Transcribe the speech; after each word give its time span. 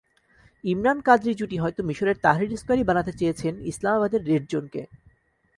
ইমরান-কাদরি 0.63 1.33
জুটি 1.35 1.57
হয়তো 1.57 1.81
মিসরের 1.83 2.17
তাহরির 2.21 2.51
স্কয়ারই 2.57 2.87
বানাতে 2.89 3.11
চেয়েছেন 3.13 3.53
ইসলামাবাদের 3.71 4.21
রেড 4.25 4.43
জোনকে। 4.51 4.81